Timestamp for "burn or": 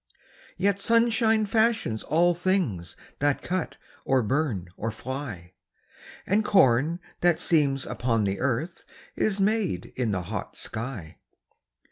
4.23-4.89